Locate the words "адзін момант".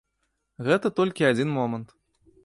1.31-1.87